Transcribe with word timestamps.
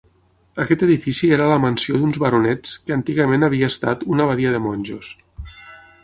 Aquest 0.63 0.83
edifici 0.85 1.27
era 1.35 1.49
la 1.51 1.59
mansió 1.65 1.99
d'uns 2.03 2.17
baronets 2.23 2.71
que 2.87 2.95
antigament 2.95 3.47
havia 3.49 3.69
estat 3.75 4.05
una 4.15 4.25
abadia 4.27 4.55
de 4.57 4.63
monjos. 4.69 5.13